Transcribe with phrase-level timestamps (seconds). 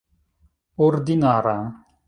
[0.85, 1.57] ordinara